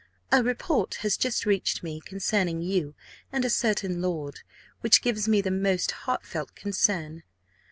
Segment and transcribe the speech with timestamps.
[0.31, 2.95] "A report has just reached me concerning you
[3.31, 4.39] and a certain lord,
[4.79, 7.21] which gives me the most heartfelt concern.